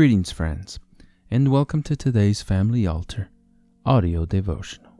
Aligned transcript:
Greetings, 0.00 0.32
friends, 0.32 0.80
and 1.30 1.52
welcome 1.52 1.82
to 1.82 1.94
today's 1.94 2.40
Family 2.40 2.86
Altar 2.86 3.28
audio 3.84 4.24
devotional. 4.24 4.94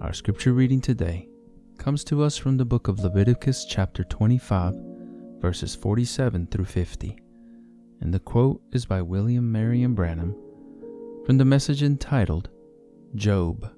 Our 0.00 0.14
scripture 0.14 0.54
reading 0.54 0.80
today 0.80 1.28
comes 1.76 2.02
to 2.04 2.22
us 2.22 2.38
from 2.38 2.56
the 2.56 2.64
book 2.64 2.88
of 2.88 3.00
Leviticus, 3.00 3.66
chapter 3.66 4.02
25, 4.04 4.72
verses 5.42 5.74
47 5.74 6.46
through 6.46 6.64
50, 6.64 7.18
and 8.00 8.14
the 8.14 8.20
quote 8.20 8.62
is 8.72 8.86
by 8.86 9.02
William 9.02 9.52
Marion 9.52 9.92
Branham 9.92 10.34
from 11.26 11.36
the 11.36 11.44
message 11.44 11.82
entitled 11.82 12.48
Job. 13.14 13.70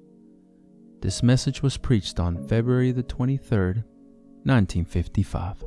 This 1.01 1.23
message 1.23 1.61
was 1.61 1.75
preached 1.75 2.21
on 2.21 2.47
February 2.47 2.93
the 2.93 3.03
23rd, 3.03 3.83
1955. 4.45 5.61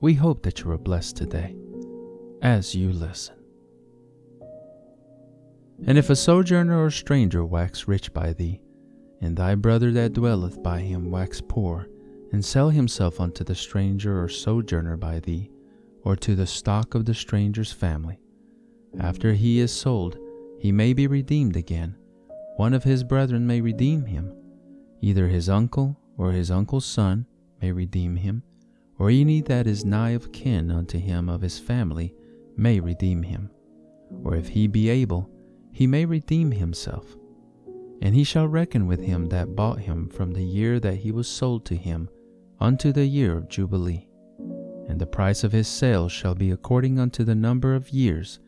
We 0.00 0.14
hope 0.14 0.42
that 0.44 0.60
you 0.60 0.70
are 0.70 0.78
blessed 0.78 1.18
today 1.18 1.54
as 2.44 2.74
you 2.74 2.92
listen. 2.92 3.34
And 5.86 5.96
if 5.96 6.10
a 6.10 6.14
sojourner 6.14 6.84
or 6.84 6.90
stranger 6.90 7.42
wax 7.42 7.88
rich 7.88 8.12
by 8.12 8.34
thee, 8.34 8.60
and 9.22 9.34
thy 9.34 9.54
brother 9.54 9.90
that 9.92 10.12
dwelleth 10.12 10.62
by 10.62 10.80
him 10.80 11.10
wax 11.10 11.40
poor, 11.40 11.88
and 12.32 12.44
sell 12.44 12.68
himself 12.68 13.18
unto 13.18 13.44
the 13.44 13.54
stranger 13.54 14.22
or 14.22 14.28
sojourner 14.28 14.98
by 14.98 15.20
thee, 15.20 15.50
or 16.02 16.16
to 16.16 16.34
the 16.34 16.46
stock 16.46 16.94
of 16.94 17.06
the 17.06 17.14
stranger's 17.14 17.72
family, 17.72 18.20
after 19.00 19.32
he 19.32 19.58
is 19.58 19.72
sold, 19.72 20.18
he 20.58 20.70
may 20.70 20.92
be 20.92 21.06
redeemed 21.06 21.56
again. 21.56 21.96
One 22.56 22.74
of 22.74 22.84
his 22.84 23.04
brethren 23.04 23.46
may 23.46 23.62
redeem 23.62 24.04
him, 24.04 24.36
either 25.00 25.28
his 25.28 25.48
uncle 25.48 25.98
or 26.18 26.32
his 26.32 26.50
uncle's 26.50 26.84
son 26.84 27.24
may 27.62 27.72
redeem 27.72 28.16
him, 28.16 28.42
or 28.98 29.08
any 29.08 29.40
that 29.40 29.66
is 29.66 29.84
nigh 29.84 30.10
of 30.10 30.30
kin 30.30 30.70
unto 30.70 30.98
him 30.98 31.30
of 31.30 31.40
his 31.40 31.58
family 31.58 32.14
may 32.56 32.80
redeem 32.80 33.22
him. 33.22 33.50
Or 34.22 34.34
if 34.34 34.48
he 34.48 34.66
be 34.66 34.88
able, 34.88 35.30
he 35.72 35.86
may 35.86 36.04
redeem 36.04 36.52
himself. 36.52 37.16
And 38.00 38.14
he 38.14 38.24
shall 38.24 38.46
reckon 38.46 38.86
with 38.86 39.00
him 39.00 39.26
that 39.26 39.56
bought 39.56 39.80
him 39.80 40.08
from 40.08 40.32
the 40.32 40.44
year 40.44 40.78
that 40.80 40.96
he 40.96 41.10
was 41.10 41.26
sold 41.26 41.64
to 41.66 41.76
him 41.76 42.08
unto 42.60 42.92
the 42.92 43.06
year 43.06 43.36
of 43.36 43.48
Jubilee. 43.48 44.06
And 44.88 45.00
the 45.00 45.06
price 45.06 45.42
of 45.42 45.52
his 45.52 45.66
sale 45.66 46.08
shall 46.08 46.34
be 46.34 46.50
according 46.50 46.98
unto 46.98 47.24
the 47.24 47.34
number 47.34 47.74
of 47.74 47.90
years, 47.90 48.38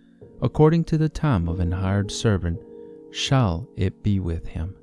according 0.43 0.85
to 0.85 0.98
the 0.98 1.09
time 1.09 1.48
of 1.48 1.61
an 1.61 1.73
hired 1.73 2.11
servant, 2.11 2.61
shall 3.11 3.69
it 3.77 4.03
be 4.03 4.20
with 4.20 4.47
him. 4.47 4.77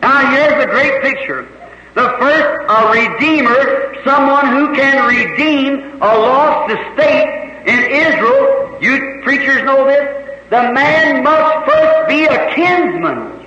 Now 0.00 0.30
here's 0.30 0.64
a 0.64 0.66
great 0.66 1.02
picture. 1.02 1.46
The 1.94 2.16
first, 2.18 2.70
a 2.70 2.90
redeemer, 2.90 3.91
someone 4.04 4.46
who 4.46 4.74
can 4.74 5.06
redeem 5.06 6.00
a 6.00 6.12
lost 6.18 6.72
estate 6.72 7.62
in 7.66 7.78
Israel. 7.90 8.78
You 8.80 9.20
preachers 9.22 9.62
know 9.64 9.86
this. 9.86 10.22
The 10.50 10.72
man 10.72 11.22
must 11.22 11.70
first 11.70 12.08
be 12.08 12.24
a 12.24 12.54
kinsman. 12.54 13.40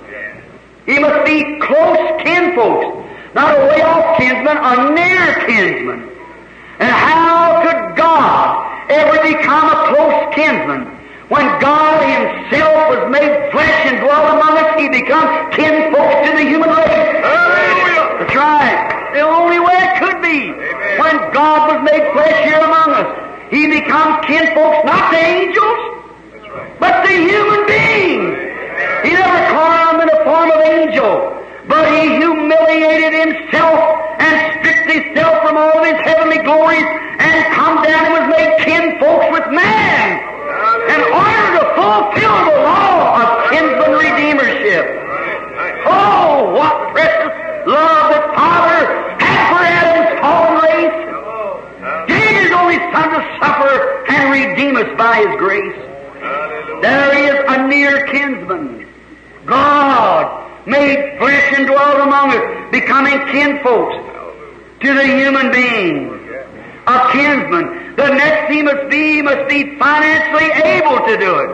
He 0.86 0.98
must 0.98 1.24
be 1.26 1.58
close 1.60 2.22
kinfolks. 2.22 3.04
Not 3.34 3.58
a 3.58 3.60
way 3.66 3.82
off 3.82 4.18
kinsman, 4.18 4.56
a 4.56 4.90
near 4.94 5.46
kinsman. 5.46 6.10
And 6.78 6.90
how 6.90 7.62
could 7.62 7.96
God 7.96 8.90
ever 8.90 9.22
become 9.22 9.68
a 9.68 9.94
close 9.94 10.34
kinsman? 10.34 10.96
When 11.28 11.44
God 11.60 12.00
Himself 12.00 12.96
was 12.96 13.10
made 13.10 13.50
flesh 13.50 13.86
and 13.86 13.98
dwelt 13.98 14.34
among 14.34 14.56
us, 14.58 14.80
He 14.80 14.88
became 14.88 15.50
kinfolks 15.52 16.30
to 16.30 16.36
the 16.36 16.44
human 16.48 16.70
race. 16.70 17.22
Hallelujah. 17.22 18.24
That's 18.24 18.36
right. 18.36 19.12
The 19.12 19.20
only 19.20 19.58
way 19.58 19.76
Amen. 20.42 21.00
When 21.00 21.32
God 21.32 21.60
was 21.72 21.90
made 21.90 22.12
flesh 22.12 22.44
here 22.44 22.60
among 22.60 22.90
us, 22.90 23.08
He 23.50 23.66
became 23.66 24.10
kinfolks 24.26 24.84
not 24.84 25.10
to 25.12 25.18
angels, 25.18 25.80
right. 26.50 26.80
but 26.80 27.02
to 27.06 27.12
human 27.12 27.66
beings. 27.66 28.15
Suffer 53.56 54.04
and 54.08 54.32
redeem 54.32 54.76
us 54.76 54.96
by 54.98 55.16
His 55.16 55.36
grace. 55.38 55.76
There 56.82 57.18
is 57.18 57.44
a 57.48 57.66
near 57.68 58.06
kinsman. 58.06 58.88
God 59.46 60.66
made 60.66 61.18
flesh 61.18 61.54
and 61.56 61.66
dwelt 61.66 62.00
among 62.00 62.30
us, 62.30 62.70
becoming 62.70 63.18
kinfolks 63.30 63.96
to 64.80 64.94
the 64.94 65.06
human 65.06 65.50
being. 65.52 66.12
A 66.86 67.10
kinsman. 67.12 67.96
The 67.96 68.08
next 68.14 68.52
he 68.52 68.62
must 68.62 68.90
be, 68.90 69.16
he 69.16 69.22
must 69.22 69.48
be 69.48 69.76
financially 69.78 70.50
able 70.64 71.04
to 71.06 71.16
do 71.18 71.38
it. 71.38 71.50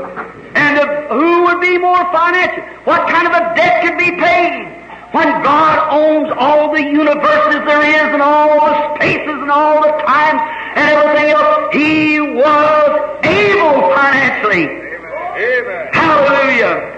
And 0.55 0.77
the, 0.77 1.09
who 1.09 1.45
would 1.45 1.61
be 1.61 1.79
more 1.79 2.05
financial? 2.13 2.63
What 2.85 3.09
kind 3.09 3.27
of 3.27 3.33
a 3.33 3.55
debt 3.55 3.83
could 3.83 3.97
be 3.97 4.11
paid? 4.21 4.69
When 5.13 5.29
God 5.43 5.89
owns 5.93 6.33
all 6.37 6.73
the 6.73 6.83
universes 6.83 7.65
there 7.65 7.85
is 7.85 8.13
and 8.13 8.23
all 8.23 8.61
the 8.61 8.97
spaces 8.97 9.39
and 9.41 9.51
all 9.51 9.83
the 9.83 9.93
times 10.05 10.41
and 10.77 10.91
everything 10.91 11.31
else, 11.31 11.75
He 11.75 12.21
was 12.21 12.91
able 13.25 13.95
financially. 13.95 14.67
Amen. 14.67 15.89
Hallelujah. 15.93 16.93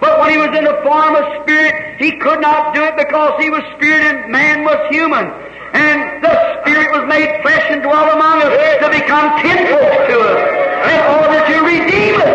But 0.00 0.20
when 0.20 0.30
he 0.30 0.38
was 0.38 0.56
in 0.56 0.64
the 0.64 0.78
form 0.86 1.16
of 1.16 1.24
spirit, 1.42 1.98
he 1.98 2.16
could 2.18 2.40
not 2.40 2.74
do 2.74 2.82
it 2.84 2.96
because 2.96 3.40
he 3.42 3.50
was 3.50 3.62
spirit 3.76 4.02
and 4.02 4.30
man 4.30 4.62
was 4.62 4.78
human. 4.90 5.26
And 5.74 6.22
the 6.22 6.62
spirit 6.62 6.88
was 6.92 7.08
made 7.08 7.42
flesh 7.42 7.66
and 7.68 7.82
dwelt 7.82 8.14
among 8.14 8.40
us 8.42 8.54
to 8.80 8.88
become 8.88 9.42
kinfolk 9.42 10.08
to 10.08 10.16
us 10.22 10.40
in 10.88 11.00
order 11.18 11.40
to 11.50 11.56
redeem 11.66 12.14
us. 12.14 12.34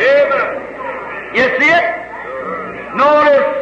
Amen. 0.00 0.48
You 1.34 1.44
see 1.58 1.70
it? 1.70 1.86
Notice 2.94 3.60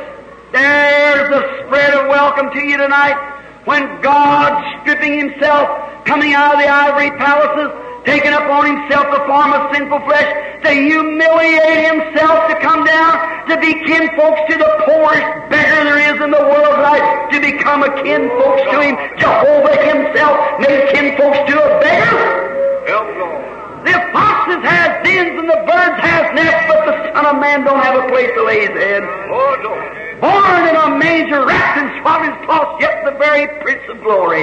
there's 0.52 1.28
the 1.30 1.42
spread 1.64 1.94
of 1.94 2.08
welcome 2.08 2.50
to 2.52 2.60
you 2.60 2.76
tonight 2.76 3.16
when 3.64 4.00
God 4.02 4.80
stripping 4.80 5.18
himself, 5.18 5.68
coming 6.08 6.32
out 6.32 6.56
of 6.56 6.58
the 6.58 6.66
ivory 6.66 7.12
palaces, 7.20 7.69
taking 8.08 8.32
upon 8.32 8.64
himself 8.64 9.12
the 9.12 9.20
form 9.28 9.52
of 9.52 9.69
sinful 9.76 10.00
flesh, 10.08 10.28
to 10.64 10.72
humiliate 10.72 11.84
himself, 11.84 12.48
to 12.48 12.56
come 12.64 12.82
down, 12.88 13.12
to 13.52 13.60
be 13.60 13.76
kinfolks 13.84 14.41
to 14.48 14.56
the 14.56 14.72
poorest 14.88 15.28
beggar 15.52 15.84
there 15.84 16.00
is 16.00 16.16
in 16.24 16.32
the 16.32 16.41
world 16.41 16.80
tonight, 16.80 17.28
to 17.30 17.38
become 17.44 17.84
a 17.84 17.92
kinfolks 18.00 18.64
to 18.72 18.76
him. 18.80 18.97
Jehovah 19.20 19.76
himself 19.84 20.34
made 20.64 20.88
kinfolks 20.97 21.44
to 21.44 21.54
a 21.60 21.68
beggar. 21.84 22.88
Help 22.88 23.06
God. 23.20 23.84
The 23.84 23.97
foxes 24.16 24.64
have 24.64 25.04
dens 25.04 25.36
and 25.36 25.48
the 25.48 25.60
birds 25.68 25.98
have 26.00 26.34
nests, 26.34 26.64
but 26.72 26.88
the 26.88 26.97
Son 27.12 27.26
of 27.28 27.36
Man 27.36 27.68
don't 27.68 27.84
have 27.84 28.00
a 28.00 28.08
place 28.08 28.32
to 28.32 28.42
lay 28.48 28.64
his 28.64 28.72
head. 28.72 29.04
Oh, 29.04 29.60
no. 29.60 30.07
Born 30.20 30.68
in 30.68 30.74
a 30.74 30.98
manger, 30.98 31.46
wrapped 31.46 31.78
in 31.78 32.02
swaddling 32.02 32.44
cloths, 32.44 32.82
yet 32.82 33.04
the 33.04 33.12
very 33.18 33.46
Prince 33.62 33.82
of 33.88 34.02
Glory. 34.02 34.42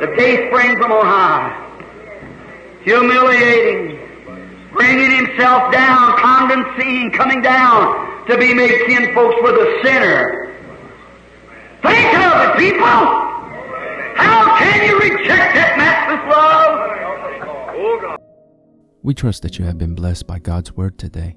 The 0.00 0.14
day 0.16 0.48
springs 0.48 0.78
from 0.78 0.92
on 0.92 1.04
high. 1.04 1.50
Humiliating, 2.84 3.98
bringing 4.72 5.10
himself 5.10 5.72
down, 5.72 6.16
condescending, 6.18 7.10
coming 7.10 7.42
down 7.42 8.26
to 8.28 8.38
be 8.38 8.54
made 8.54 8.86
kinfolks 8.86 9.36
with 9.42 9.56
a 9.56 9.80
sinner. 9.82 10.54
Think 11.82 12.14
of 12.14 12.50
it, 12.50 12.58
people! 12.58 13.26
How 14.14 14.58
can 14.58 14.86
you 14.86 14.98
reject 15.00 15.54
that 15.54 15.76
matchless 15.76 16.22
love? 16.30 18.18
We 19.02 19.14
trust 19.14 19.42
that 19.42 19.58
you 19.58 19.64
have 19.64 19.78
been 19.78 19.94
blessed 19.94 20.26
by 20.26 20.38
God's 20.38 20.72
Word 20.72 20.98
today. 20.98 21.36